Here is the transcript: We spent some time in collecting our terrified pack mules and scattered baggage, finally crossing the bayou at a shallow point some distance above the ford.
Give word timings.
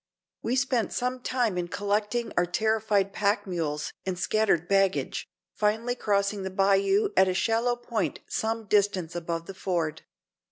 We 0.41 0.55
spent 0.55 0.91
some 0.91 1.19
time 1.21 1.59
in 1.59 1.67
collecting 1.67 2.33
our 2.35 2.47
terrified 2.47 3.13
pack 3.13 3.45
mules 3.45 3.93
and 4.03 4.17
scattered 4.17 4.67
baggage, 4.67 5.27
finally 5.53 5.93
crossing 5.93 6.41
the 6.41 6.49
bayou 6.49 7.09
at 7.15 7.27
a 7.27 7.35
shallow 7.35 7.75
point 7.75 8.19
some 8.27 8.65
distance 8.65 9.15
above 9.15 9.45
the 9.45 9.53
ford. 9.53 10.01